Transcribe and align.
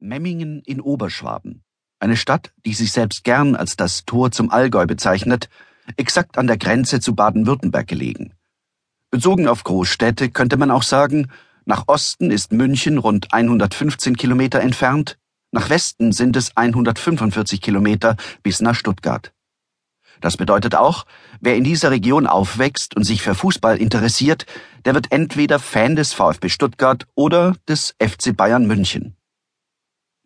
Memmingen 0.00 0.62
in 0.64 0.80
Oberschwaben, 0.80 1.64
eine 1.98 2.16
Stadt, 2.16 2.52
die 2.64 2.72
sich 2.72 2.92
selbst 2.92 3.24
gern 3.24 3.56
als 3.56 3.76
das 3.76 4.04
Tor 4.04 4.30
zum 4.30 4.50
Allgäu 4.50 4.86
bezeichnet, 4.86 5.48
exakt 5.96 6.38
an 6.38 6.46
der 6.46 6.56
Grenze 6.56 7.00
zu 7.00 7.16
Baden-Württemberg 7.16 7.88
gelegen. 7.88 8.32
Bezogen 9.10 9.48
auf 9.48 9.64
Großstädte 9.64 10.30
könnte 10.30 10.56
man 10.56 10.70
auch 10.70 10.84
sagen, 10.84 11.28
nach 11.64 11.84
Osten 11.88 12.30
ist 12.30 12.52
München 12.52 12.98
rund 12.98 13.32
115 13.32 14.16
Kilometer 14.16 14.60
entfernt, 14.60 15.18
nach 15.50 15.68
Westen 15.68 16.12
sind 16.12 16.36
es 16.36 16.56
145 16.56 17.60
Kilometer 17.60 18.16
bis 18.44 18.60
nach 18.60 18.76
Stuttgart. 18.76 19.32
Das 20.20 20.36
bedeutet 20.36 20.76
auch, 20.76 21.06
wer 21.40 21.56
in 21.56 21.64
dieser 21.64 21.90
Region 21.90 22.28
aufwächst 22.28 22.94
und 22.96 23.02
sich 23.02 23.22
für 23.22 23.34
Fußball 23.34 23.78
interessiert, 23.78 24.46
der 24.84 24.94
wird 24.94 25.10
entweder 25.10 25.58
Fan 25.58 25.96
des 25.96 26.12
VfB 26.12 26.48
Stuttgart 26.48 27.06
oder 27.16 27.56
des 27.66 27.96
FC 28.00 28.36
Bayern 28.36 28.66
München. 28.66 29.17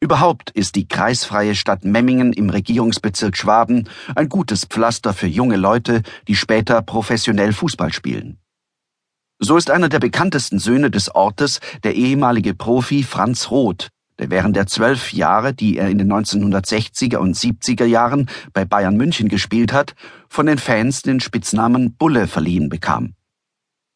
Überhaupt 0.02 0.50
ist 0.50 0.74
die 0.74 0.88
kreisfreie 0.88 1.54
Stadt 1.54 1.84
Memmingen 1.84 2.32
im 2.32 2.50
Regierungsbezirk 2.50 3.36
Schwaben 3.36 3.88
ein 4.16 4.28
gutes 4.28 4.64
Pflaster 4.64 5.12
für 5.12 5.28
junge 5.28 5.54
Leute, 5.54 6.02
die 6.26 6.34
später 6.34 6.82
professionell 6.82 7.52
Fußball 7.52 7.92
spielen. 7.92 8.38
So 9.38 9.56
ist 9.56 9.70
einer 9.70 9.88
der 9.88 10.00
bekanntesten 10.00 10.58
Söhne 10.58 10.90
des 10.90 11.14
Ortes 11.14 11.60
der 11.84 11.94
ehemalige 11.94 12.52
Profi 12.52 13.04
Franz 13.04 13.52
Roth, 13.52 13.90
der 14.18 14.28
während 14.28 14.56
der 14.56 14.66
zwölf 14.66 15.12
Jahre, 15.12 15.54
die 15.54 15.78
er 15.78 15.88
in 15.88 15.98
den 15.98 16.12
1960er 16.12 17.18
und 17.18 17.36
70er 17.36 17.84
Jahren 17.84 18.28
bei 18.52 18.64
Bayern 18.64 18.96
München 18.96 19.28
gespielt 19.28 19.72
hat, 19.72 19.94
von 20.28 20.46
den 20.46 20.58
Fans 20.58 21.02
den 21.02 21.20
Spitznamen 21.20 21.94
Bulle 21.94 22.26
verliehen 22.26 22.68
bekam. 22.70 23.14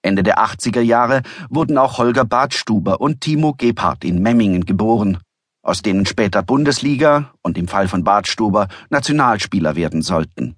Ende 0.02 0.23
der 0.23 0.38
80er 0.38 0.83
Jahre 0.83 1.23
wurden 1.50 1.77
auch 1.77 1.98
Holger 1.98 2.25
Badstuber 2.25 3.00
und 3.00 3.23
Timo 3.23 3.55
Gebhardt 3.59 4.05
in 4.05 4.23
Memmingen 4.23 4.64
geboren 4.64 5.19
aus 5.66 5.83
denen 5.83 6.06
später 6.06 6.43
Bundesliga 6.43 7.33
und 7.43 7.59
im 7.59 7.69
Fall 7.69 7.88
von 7.88 8.05
Badstuber 8.05 8.69
Nationalspieler 8.91 9.77
werden 9.77 10.03
sollten. 10.03 10.56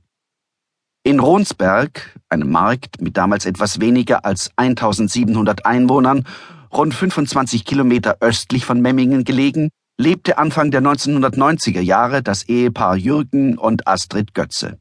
In 1.02 1.20
Ronsberg, 1.20 2.18
einem 2.28 2.50
Markt 2.50 3.00
mit 3.00 3.16
damals 3.16 3.46
etwas 3.46 3.80
weniger 3.80 4.24
als 4.24 4.50
1700 4.56 5.64
Einwohnern, 5.64 6.26
rund 6.72 6.94
25 6.94 7.64
Kilometer 7.64 8.18
östlich 8.20 8.66
von 8.66 8.82
Memmingen 8.82 9.24
gelegen, 9.24 9.70
lebte 9.96 10.36
Anfang 10.36 10.70
der 10.70 10.82
1990er 10.82 11.80
Jahre 11.80 12.22
das 12.22 12.42
Ehepaar 12.42 12.96
Jürgen 12.96 13.56
und 13.56 13.88
Astrid 13.88 14.34
Götze. 14.34 14.78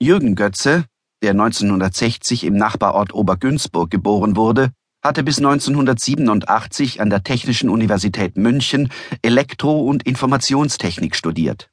Jürgen 0.00 0.34
Götze, 0.34 0.84
der 1.22 1.32
1960 1.32 2.44
im 2.44 2.56
Nachbarort 2.56 3.12
Obergünzburg 3.12 3.90
geboren 3.90 4.36
wurde, 4.36 4.70
hatte 5.06 5.22
bis 5.22 5.38
1987 5.38 7.00
an 7.00 7.10
der 7.10 7.22
Technischen 7.22 7.70
Universität 7.70 8.36
München 8.36 8.90
Elektro- 9.22 9.86
und 9.86 10.02
Informationstechnik 10.02 11.14
studiert. 11.14 11.70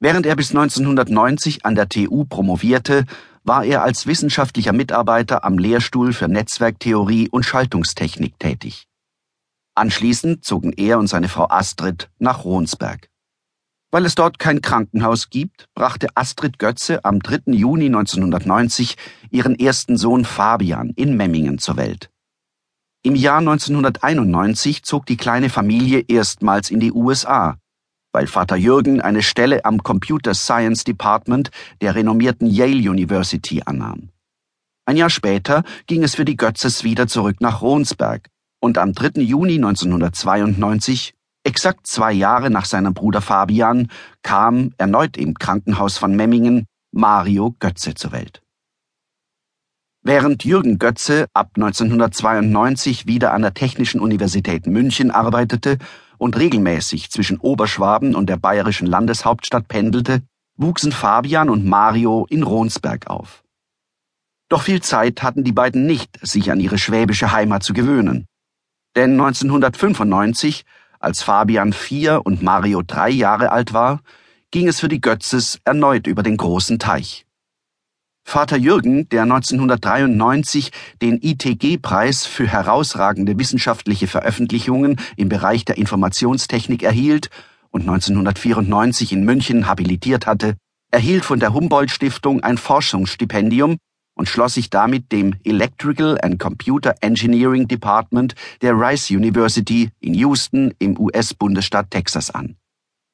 Während 0.00 0.26
er 0.26 0.36
bis 0.36 0.50
1990 0.50 1.64
an 1.64 1.74
der 1.74 1.88
TU 1.88 2.24
promovierte, 2.24 3.04
war 3.42 3.64
er 3.64 3.82
als 3.82 4.06
wissenschaftlicher 4.06 4.72
Mitarbeiter 4.72 5.44
am 5.44 5.58
Lehrstuhl 5.58 6.12
für 6.12 6.28
Netzwerktheorie 6.28 7.28
und 7.30 7.44
Schaltungstechnik 7.44 8.38
tätig. 8.38 8.86
Anschließend 9.74 10.44
zogen 10.44 10.72
er 10.72 10.98
und 10.98 11.06
seine 11.06 11.28
Frau 11.28 11.48
Astrid 11.48 12.10
nach 12.18 12.44
Ronsberg. 12.44 13.08
Weil 13.90 14.04
es 14.04 14.14
dort 14.14 14.38
kein 14.38 14.60
Krankenhaus 14.60 15.30
gibt, 15.30 15.66
brachte 15.74 16.08
Astrid 16.14 16.58
Götze 16.58 17.04
am 17.06 17.20
3. 17.20 17.52
Juni 17.52 17.86
1990 17.86 18.96
ihren 19.30 19.58
ersten 19.58 19.96
Sohn 19.96 20.26
Fabian 20.26 20.90
in 20.90 21.16
Memmingen 21.16 21.58
zur 21.58 21.78
Welt. 21.78 22.10
Im 23.04 23.14
Jahr 23.14 23.38
1991 23.38 24.82
zog 24.82 25.06
die 25.06 25.16
kleine 25.16 25.50
Familie 25.50 26.04
erstmals 26.08 26.68
in 26.68 26.80
die 26.80 26.92
USA, 26.92 27.56
weil 28.12 28.26
Vater 28.26 28.56
Jürgen 28.56 29.00
eine 29.00 29.22
Stelle 29.22 29.64
am 29.64 29.84
Computer 29.84 30.34
Science 30.34 30.82
Department 30.82 31.50
der 31.80 31.94
renommierten 31.94 32.48
Yale 32.48 32.90
University 32.90 33.62
annahm. 33.64 34.08
Ein 34.84 34.96
Jahr 34.96 35.10
später 35.10 35.62
ging 35.86 36.02
es 36.02 36.16
für 36.16 36.24
die 36.24 36.36
Götzes 36.36 36.82
wieder 36.82 37.06
zurück 37.06 37.36
nach 37.40 37.62
Ronsberg 37.62 38.30
und 38.60 38.78
am 38.78 38.92
3. 38.92 39.22
Juni 39.22 39.54
1992, 39.54 41.14
exakt 41.44 41.86
zwei 41.86 42.12
Jahre 42.12 42.50
nach 42.50 42.64
seinem 42.64 42.94
Bruder 42.94 43.20
Fabian, 43.20 43.92
kam, 44.22 44.72
erneut 44.76 45.16
im 45.16 45.34
Krankenhaus 45.34 45.98
von 45.98 46.16
Memmingen, 46.16 46.66
Mario 46.90 47.54
Götze 47.60 47.94
zur 47.94 48.10
Welt. 48.10 48.42
Während 50.08 50.42
Jürgen 50.42 50.78
Götze 50.78 51.26
ab 51.34 51.50
1992 51.56 53.06
wieder 53.06 53.34
an 53.34 53.42
der 53.42 53.52
Technischen 53.52 54.00
Universität 54.00 54.66
München 54.66 55.10
arbeitete 55.10 55.76
und 56.16 56.38
regelmäßig 56.38 57.10
zwischen 57.10 57.36
Oberschwaben 57.36 58.14
und 58.14 58.26
der 58.30 58.38
bayerischen 58.38 58.86
Landeshauptstadt 58.86 59.68
pendelte, 59.68 60.22
wuchsen 60.56 60.92
Fabian 60.92 61.50
und 61.50 61.66
Mario 61.66 62.26
in 62.30 62.42
Ronsberg 62.42 63.06
auf. 63.08 63.44
Doch 64.48 64.62
viel 64.62 64.80
Zeit 64.80 65.22
hatten 65.22 65.44
die 65.44 65.52
beiden 65.52 65.84
nicht, 65.84 66.18
sich 66.22 66.50
an 66.50 66.58
ihre 66.58 66.78
schwäbische 66.78 67.30
Heimat 67.30 67.62
zu 67.62 67.74
gewöhnen. 67.74 68.24
Denn 68.96 69.10
1995, 69.20 70.64
als 71.00 71.22
Fabian 71.22 71.74
vier 71.74 72.22
und 72.24 72.42
Mario 72.42 72.80
drei 72.80 73.10
Jahre 73.10 73.52
alt 73.52 73.74
war, 73.74 74.00
ging 74.52 74.68
es 74.68 74.80
für 74.80 74.88
die 74.88 75.02
Götzes 75.02 75.60
erneut 75.64 76.06
über 76.06 76.22
den 76.22 76.38
großen 76.38 76.78
Teich. 76.78 77.27
Vater 78.28 78.58
Jürgen, 78.58 79.08
der 79.08 79.22
1993 79.22 80.70
den 81.00 81.18
ITG-Preis 81.22 82.26
für 82.26 82.46
herausragende 82.46 83.38
wissenschaftliche 83.38 84.06
Veröffentlichungen 84.06 84.96
im 85.16 85.30
Bereich 85.30 85.64
der 85.64 85.78
Informationstechnik 85.78 86.82
erhielt 86.82 87.30
und 87.70 87.88
1994 87.88 89.12
in 89.12 89.24
München 89.24 89.66
habilitiert 89.66 90.26
hatte, 90.26 90.56
erhielt 90.90 91.24
von 91.24 91.40
der 91.40 91.54
Humboldt-Stiftung 91.54 92.42
ein 92.42 92.58
Forschungsstipendium 92.58 93.78
und 94.14 94.28
schloss 94.28 94.52
sich 94.52 94.68
damit 94.68 95.10
dem 95.10 95.34
Electrical 95.44 96.18
and 96.20 96.38
Computer 96.38 96.96
Engineering 97.00 97.66
Department 97.66 98.34
der 98.60 98.78
Rice 98.78 99.10
University 99.10 99.88
in 100.00 100.12
Houston 100.12 100.74
im 100.78 101.00
US-Bundesstaat 101.00 101.90
Texas 101.90 102.30
an. 102.30 102.56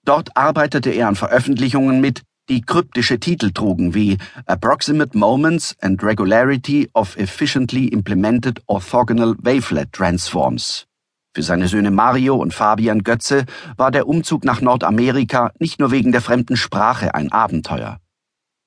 Dort 0.05 0.37
arbeitete 0.37 0.91
er 0.91 1.07
an 1.07 1.15
Veröffentlichungen 1.15 2.01
mit, 2.01 2.23
die 2.49 2.60
kryptische 2.60 3.19
Titel 3.19 3.53
trugen 3.53 3.94
wie 3.94 4.19
Approximate 4.47 5.16
Moments 5.16 5.75
and 5.81 6.03
Regularity 6.03 6.91
of 6.93 7.16
Efficiently 7.16 7.88
Implemented 7.88 8.60
Orthogonal 8.66 9.34
Wavelet 9.38 9.93
Transforms. 9.93 10.87
Für 11.34 11.43
seine 11.43 11.69
Söhne 11.69 11.91
Mario 11.91 12.37
und 12.37 12.53
Fabian 12.53 13.03
Götze 13.03 13.47
war 13.77 13.91
der 13.91 14.06
Umzug 14.06 14.44
nach 14.44 14.60
Nordamerika 14.60 15.53
nicht 15.59 15.81
nur 15.81 15.91
wegen 15.91 16.12
der 16.12 16.21
fremden 16.21 16.56
Sprache 16.56 17.15
ein 17.15 17.33
Abenteuer. 17.33 17.99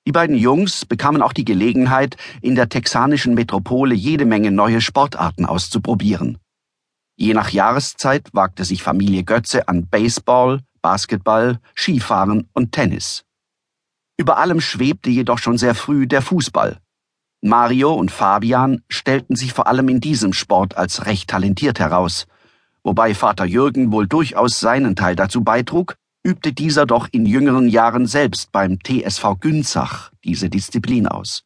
Die 0.07 0.11
beiden 0.11 0.37
Jungs 0.37 0.85
bekamen 0.85 1.21
auch 1.21 1.33
die 1.33 1.45
Gelegenheit, 1.45 2.17
in 2.41 2.55
der 2.55 2.69
texanischen 2.69 3.35
Metropole 3.35 3.93
jede 3.93 4.25
Menge 4.25 4.51
neue 4.51 4.81
Sportarten 4.81 5.45
auszuprobieren. 5.45 6.39
Je 7.15 7.33
nach 7.33 7.49
Jahreszeit 7.49 8.29
wagte 8.33 8.63
sich 8.63 8.81
Familie 8.83 9.23
Götze 9.23 9.67
an 9.67 9.87
Baseball, 9.87 10.61
Basketball, 10.81 11.59
Skifahren 11.75 12.47
und 12.53 12.71
Tennis. 12.71 13.26
Über 14.17 14.37
allem 14.37 14.59
schwebte 14.59 15.11
jedoch 15.11 15.37
schon 15.37 15.59
sehr 15.59 15.75
früh 15.75 16.07
der 16.07 16.23
Fußball. 16.23 16.79
Mario 17.41 17.93
und 17.93 18.11
Fabian 18.11 18.81
stellten 18.89 19.35
sich 19.35 19.53
vor 19.53 19.67
allem 19.67 19.89
in 19.89 20.01
diesem 20.01 20.33
Sport 20.33 20.75
als 20.75 21.05
recht 21.05 21.29
talentiert 21.29 21.79
heraus. 21.79 22.25
Wobei 22.83 23.13
Vater 23.13 23.45
Jürgen 23.45 23.91
wohl 23.91 24.07
durchaus 24.07 24.59
seinen 24.59 24.95
Teil 24.95 25.15
dazu 25.15 25.43
beitrug, 25.43 25.97
übte 26.23 26.51
dieser 26.51 26.87
doch 26.87 27.07
in 27.11 27.27
jüngeren 27.27 27.69
Jahren 27.69 28.07
selbst 28.07 28.51
beim 28.51 28.79
TSV 28.79 29.39
Günzach 29.39 30.11
diese 30.23 30.49
Disziplin 30.49 31.07
aus. 31.07 31.43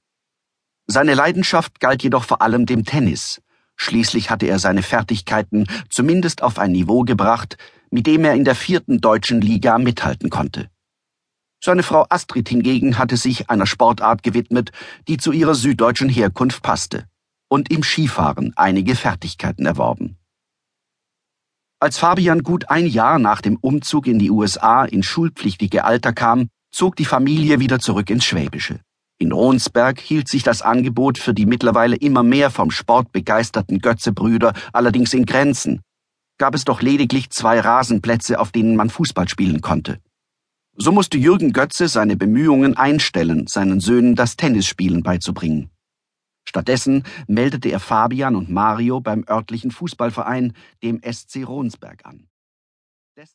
Seine 0.88 1.14
Leidenschaft 1.14 1.82
galt 1.82 2.03
jedoch 2.03 2.24
vor 2.24 2.42
allem 2.42 2.66
dem 2.66 2.86
Tennis. 2.86 3.42
Schließlich 3.76 4.30
hatte 4.30 4.46
er 4.46 4.59
seine 4.59 4.82
Fertigkeiten 4.82 5.68
zumindest 5.90 6.42
auf 6.42 6.58
ein 6.58 6.72
Niveau 6.72 7.02
gebracht, 7.02 7.58
mit 7.90 8.08
dem 8.08 8.24
er 8.24 8.34
in 8.34 8.46
der 8.46 8.56
vierten 8.56 9.02
deutschen 9.02 9.41
Liga 9.41 9.78
mithalten 9.78 10.29
konnte. 10.29 10.70
Seine 11.63 11.84
Frau 11.84 12.08
Astrid 12.09 12.49
hingegen 12.49 12.97
hatte 12.97 13.17
sich 13.17 13.52
einer 13.52 13.67
Sportart 13.67 14.23
gewidmet, 14.23 14.72
die 15.08 15.17
zu 15.17 15.31
ihrer 15.31 15.53
süddeutschen 15.53 16.09
Herkunft 16.09 16.63
passte 16.63 17.05
und 17.49 17.69
im 17.69 17.84
Skifahren 17.84 18.53
einige 18.55 18.96
Fertigkeiten 18.96 19.67
erworben. 19.67 20.17
Als 21.79 21.99
Fabian 21.99 22.41
gut 22.41 22.69
ein 22.69 22.87
Jahr 22.87 23.19
nach 23.19 23.41
dem 23.41 23.58
Umzug 23.58 24.08
in 24.08 24.17
die 24.17 24.31
USA 24.31 24.85
ins 24.85 25.05
schulpflichtige 25.05 25.84
Alter 25.84 26.13
kam, 26.13 26.49
zog 26.72 26.96
die 26.96 27.05
Familie 27.05 27.59
wieder 27.59 27.79
zurück 27.79 28.09
ins 28.09 28.25
Schwäbische. 28.25 28.79
In 29.19 29.31
Ronsberg 29.31 29.99
hielt 29.99 30.28
sich 30.29 30.41
das 30.41 30.63
Angebot 30.63 31.19
für 31.19 31.34
die 31.34 31.46
mittlerweile 31.46 31.96
immer 31.96 32.23
mehr 32.23 32.49
vom 32.49 32.72
Sport 32.72 33.11
begeisterten 33.11 33.79
Götze-Brüder 33.79 34.53
allerdings 34.73 35.13
in 35.13 35.28
Grenzen. 35.28 35.81
Gab 36.40 36.55
es 36.55 36.66
doch 36.66 36.81
lediglich 36.81 37.29
zwei 37.29 37.59
Rasenplätze, 37.59 38.40
auf 38.40 38.52
denen 38.52 38.75
man 38.75 38.90
Fußball 38.90 39.29
spielen 39.29 39.61
konnte. 39.61 39.99
So 40.84 40.92
musste 40.92 41.20
Jürgen 41.20 41.54
Götze 41.54 41.88
seine 41.88 42.18
Bemühungen 42.18 42.76
einstellen, 42.76 43.46
seinen 43.46 43.80
Söhnen 43.80 44.16
das 44.16 44.36
Tennisspielen 44.36 45.04
beizubringen. 45.04 45.70
Stattdessen 46.44 47.04
meldete 47.28 47.70
er 47.70 47.80
Fabian 47.80 48.36
und 48.36 48.50
Mario 48.50 49.00
beim 49.00 49.24
örtlichen 49.30 49.70
Fußballverein, 49.70 50.54
dem 50.82 51.00
SC 51.04 51.46
Ronsberg, 51.46 52.04
an 52.04 52.31